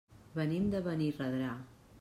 Venim 0.37 0.65
de 0.75 0.81
Benirredrà. 0.89 1.55